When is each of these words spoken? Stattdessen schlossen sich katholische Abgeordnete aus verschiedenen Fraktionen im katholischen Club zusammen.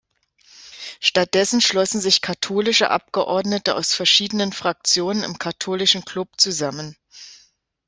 Stattdessen 0.99 1.61
schlossen 1.61 2.01
sich 2.01 2.23
katholische 2.23 2.89
Abgeordnete 2.89 3.75
aus 3.75 3.93
verschiedenen 3.93 4.51
Fraktionen 4.51 5.21
im 5.21 5.37
katholischen 5.37 6.05
Club 6.05 6.29
zusammen. 6.41 6.95